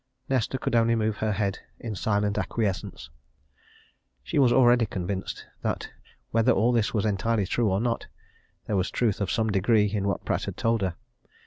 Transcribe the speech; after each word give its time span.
Nesta 0.29 0.57
could 0.57 0.73
only 0.73 0.95
move 0.95 1.17
her 1.17 1.31
head 1.31 1.59
in 1.79 1.93
silent 1.93 2.35
acquiescence. 2.39 3.11
She 4.23 4.39
was 4.39 4.51
already 4.51 4.87
convinced, 4.87 5.45
that 5.61 5.91
whether 6.31 6.51
all 6.53 6.71
this 6.71 6.91
was 6.91 7.05
entirely 7.05 7.45
true 7.45 7.69
or 7.71 7.79
not, 7.79 8.07
there 8.65 8.75
was 8.77 8.89
truth 8.89 9.21
of 9.21 9.29
some 9.29 9.51
degree 9.51 9.85
in 9.91 10.07
what 10.07 10.25
Pratt 10.25 10.45
had 10.45 10.57
told 10.57 10.81
her. 10.81 10.95